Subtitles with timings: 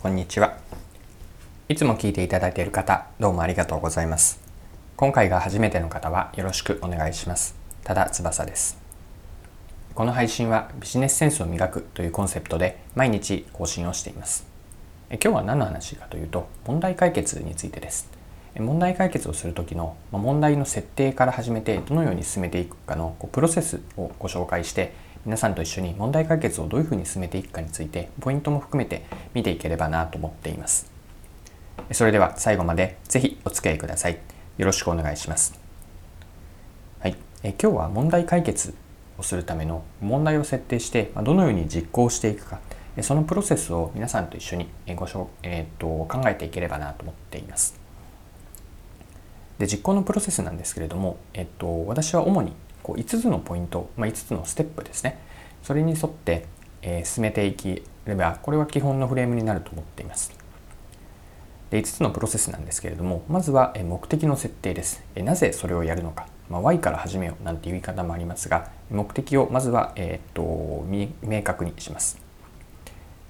[0.00, 0.56] こんにちは。
[1.68, 4.40] いつも聞いていただいている方、どうもありがとうございます。
[4.96, 7.56] 今回が初めての方はよろしくお願いします。
[7.82, 8.78] ただ翼です。
[9.96, 14.46] この配信はビジネスセンスを磨くというコンセプトで毎日更新をしています。
[15.10, 18.08] 今日は何の話かというと、問題解決についてです。
[18.56, 24.92] 問題解決をする時の問題の設定から始めてどのように進めていくかのプロセスをご紹介して
[25.28, 29.04] 皆さんと一緒に問題解決をどういうふうに進めていくかについてポイントも含めて
[29.34, 30.90] 見ていければなと思っています。
[31.92, 34.18] それでは最後までぜひお付き合いください。
[34.56, 35.60] よろしくお願いします。
[37.00, 37.16] はい。
[37.42, 38.72] え今日は問題解決
[39.18, 42.60] をするための問題を設定してどのように実行していくか。
[43.02, 47.78] そのプロセスを皆さんと一緒にごしょ、えー、と考えていければなと思っています。
[49.58, 55.18] で実行のプロセスなんですけれども、えっと、私は主にこう5つのポイント、まあ、5つのステップですね。
[55.68, 56.46] それに沿って、
[56.80, 60.32] えー、進めていければこれは基本のフレームになると思っています。
[61.68, 65.04] で5つのプロセスなんですけれどもまずは目的の設定です。
[65.14, 70.86] なぜそれをやるのか、まあ、Y から始めようなんていう言い方もありますが目的をまずは、えー、っと
[71.20, 72.18] 明確にします。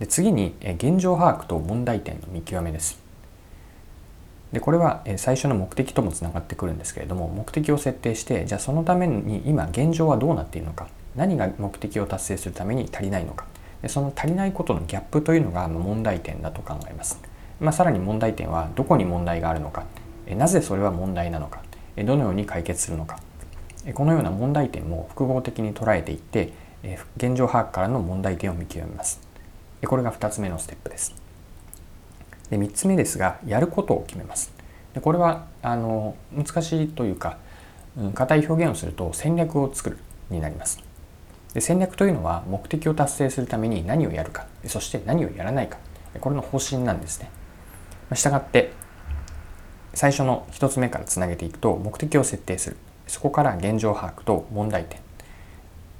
[0.00, 2.98] で次に現状把握と問題点の見極めです。
[4.52, 10.88] でこれは最初の目的ともつながってくるんですけれども目的を設定してじゃあそのために今現状はどうなっているのか。
[11.16, 13.46] 何が目的を達成するために足りないのか。
[13.82, 17.20] でその足りないことのギャップというのが問題点だと考えます、
[17.60, 19.84] まあ、さらに問題点はどこに問題があるのか。
[20.28, 21.62] なぜそれは問題なのか。
[21.96, 23.18] どのように解決するのか。
[23.92, 26.52] このような問題点も複合的に捉えていって
[27.16, 29.20] 現状把握からの問題点を見極めます。
[29.86, 31.14] これが2つ目のステップです。
[32.50, 34.52] で3つ目ですがやることを決めます。
[34.94, 37.36] でこれはあの難しいというか
[38.14, 39.98] 硬、うん、い表現をすると戦略を作る
[40.30, 40.93] になります。
[41.54, 44.46] で戦略というのは目的を達成するために何をやるか。
[44.66, 45.78] そして何をやらないか。
[46.20, 47.30] これの方針なんですね。
[48.14, 48.72] したがって
[49.94, 52.76] 最初の1つ目からつなげていくと目的を設定する。
[53.06, 54.98] そこから現状把握と問題点。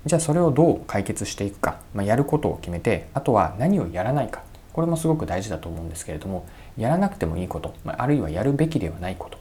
[0.04, 4.42] じゃあそれをどう解決していくか、まあ、やることを決めてあとは何をやらないか。
[4.72, 7.74] これもすごく大事だと思うんですけれどもやらなくてもいいこと。
[7.86, 9.38] あるいはやるべきではないこと。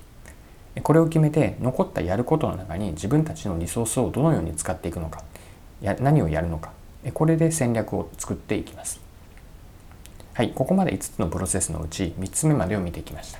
[0.81, 5.23] これを決めて残ったやることの中に自分たちのリソースをどのように使っていくのか。
[5.83, 6.71] や何をやるのか。
[7.13, 9.01] これで戦略を作っていきます。
[10.33, 13.39] はいここまで5つのプロセスのうち3つ目までを見てきました。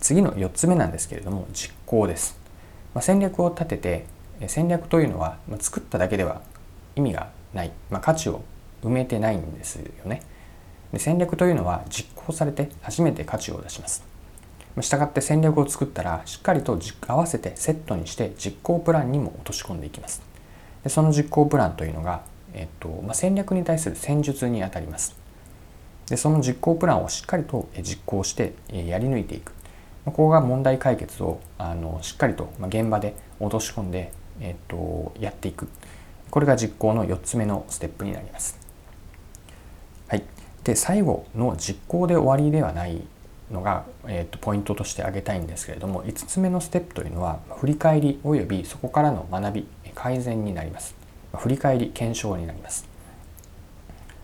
[0.00, 2.38] 次の4つ目なんですけれども実行です、
[2.94, 4.06] まあ、戦略を立てて
[4.46, 6.42] 戦略というのは、まあ、作っただけでは
[6.94, 8.44] 意味がない、まあ、価値を
[8.84, 10.22] 埋めてないんですよね。
[10.92, 14.04] で戦略というのは実行されて初めて価値を出します。
[14.80, 20.20] したがって戦略を作ったらしっかりと合わせてセットにして実行プランにも落とし込んでいきます。
[20.86, 22.22] でその実行プランというのが、
[22.54, 25.16] えっとまあ、戦略に対する戦術にあたります。
[26.08, 29.52] でその実行プランをしっかりと実行してやり抜いていく。
[30.04, 35.66] ここが問題解決をあのしっかりと現場で落とし込んで、えっと、やっていく。
[36.30, 38.56] これが実行の4つ目のステップになります。
[40.06, 40.22] はい。
[40.62, 43.02] で最後の実行で終わりではない
[43.50, 50.94] のが、えーと、ポイントとして挙げたいんですけれども5つ目のステップというのは振り返りおよびそこからの学び改善になります。
[51.34, 52.96] 振り返り検証になります。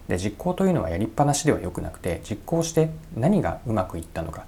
[0.09, 4.47] で実行というのはやりっぱなしではよくなくて実行して何がうまくいったのか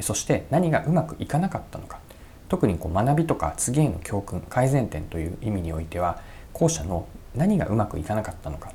[0.00, 2.00] そして何がうまくいかなかったのか
[2.48, 6.20] 特にこう学びとか次への教訓改善点という意味においては
[6.52, 8.72] 後者の何がうまくいかなかったのか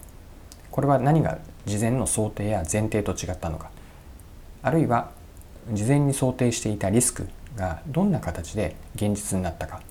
[0.72, 3.69] これは何が事前の想定や前提と違ったのか
[4.63, 5.12] あるいは
[5.72, 9.81] 事前に想定していたリスクがどんな形で現実になったか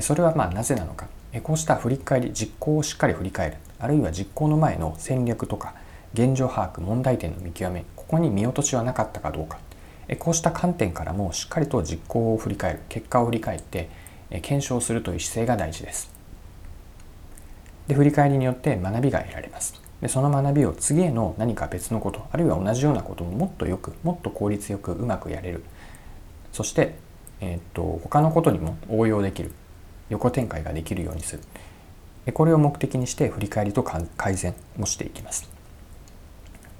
[0.00, 1.08] それはまあなぜなのか。
[1.42, 3.56] こうした振り返り実行をしっかり振り返る。
[3.78, 5.74] あるいは実行の前の戦略とか
[6.14, 9.58] 現状把握問題点の見極めここに見落としはなかったかどうか。
[10.18, 12.80] こうした観点からもしっかりと実行を振り返る。
[12.88, 13.88] 結果を振り返って
[14.42, 16.12] 検証するという姿勢が大事です。
[17.88, 19.80] で振り返りによって学びが得られます。
[20.00, 25.64] でその学びを次への何か別のことあるいは同じようなことももっとよくもっと効率よくうまくやれる。
[26.52, 26.94] そして、
[27.40, 29.52] えー、っと他のことにも応用できる。
[30.10, 35.48] 横展開ができるようにするこれを目的にして振り返りと改善もしていきます、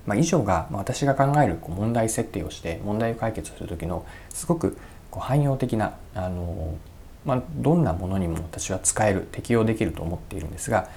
[0.07, 4.79] まあ、以上が私が考える問題設定をして問題を解決する時のすごく
[5.11, 6.77] 汎用的なあの
[7.25, 10.89] まあ、どんなものにも私は使える適用できると思っているんですが、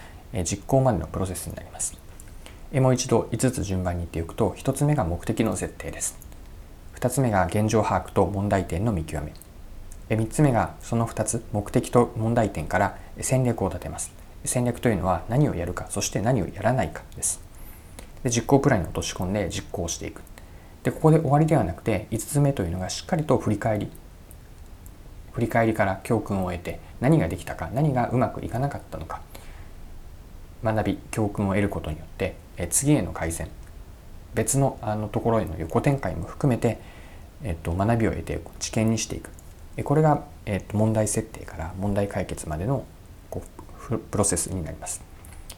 [0.44, 1.98] 実行までのプロセスになります。
[2.74, 6.20] もう一度5つ順番に言っていくと1つ目が目的の設定です。
[6.96, 9.32] 2つ目が現状把握と問題点の見極め。
[10.16, 14.12] 3つ目がその2つ目的と問題点から戦略を立てます。
[14.46, 17.42] 戦略というのは何をやるかそして何をやらないかです。
[18.24, 20.22] で実行プランに落とし込んで実行していく。
[20.84, 23.92] でここで終わりではなくて5つ目というのがしっかりと振り返り。
[25.34, 29.22] 振り返りから教訓を得て何ができたか何がうまくいかなかったのか。
[30.64, 33.48] 学び教訓を得ることによってえ次への改善。
[34.34, 36.80] 別のあのところへの横展開も含めて、
[37.44, 39.30] えっと、学びを得て知見にしていく。
[39.84, 42.86] これが、えっと、問題設定から問題解決までの
[43.30, 43.44] こ
[43.92, 45.02] うプロセスになります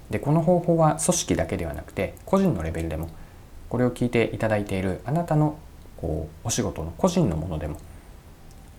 [0.10, 3.10] でこの方法は組織だけではなくて個人のレベルでも
[3.70, 5.58] これを聞いていただいているあなたの
[5.98, 7.78] こうお仕事の個人のものでも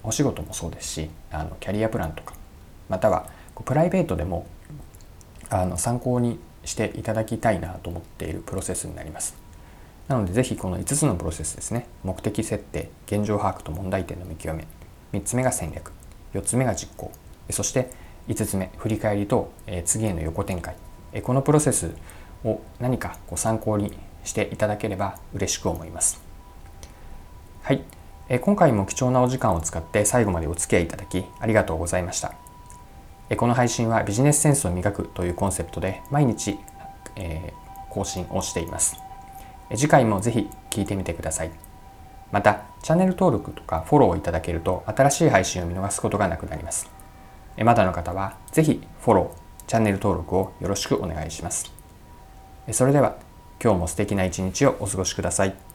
[0.02, 2.34] お仕事もそうですしあのキャリアプランとか
[2.88, 3.28] または
[3.64, 4.46] プライベートでも
[5.48, 9.36] あの参考にしていただきたいなと思っているプロセスになります。
[10.08, 14.66] なのでぜひこの5つのプロセスですね目的設定現状把握と問題点の見極め
[15.12, 15.92] 3つ目が戦略。
[16.34, 17.10] 4つ目が実行。
[17.50, 17.90] そして
[18.28, 19.52] 5つ目振り返りと
[19.84, 20.76] 次への横展開。
[21.22, 21.92] このプロセス
[22.44, 23.92] を何かご参考に
[24.24, 26.22] していただければ嬉しく思います。
[27.62, 27.82] はい。
[28.40, 32.34] 今回も貴重なお時間を使って最後までお付き合いいただきありがとうございました。
[33.36, 36.58] この配信はビジネスセンスを磨くというコンセプトで毎日、
[37.16, 37.52] え
[37.90, 38.96] 更新をしています。
[39.74, 41.69] 次回もぜひ聴いてみてください。
[42.32, 46.88] またチャンネル登録とかフォローをいただけると新しい配信を見逃すことがなくなります
[47.58, 51.72] まだの方はぜひフォローチャンネル登録をよろしくお願いします
[52.72, 53.16] それでは
[53.62, 55.69] 今日も素敵な一日をお過ごしください。